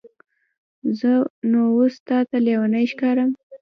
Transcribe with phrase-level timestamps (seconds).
[0.99, 1.11] زه
[1.51, 3.29] نو اوس تاته لیونی ښکارم؟